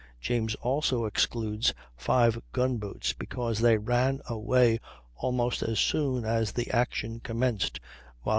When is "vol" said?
8.23-8.29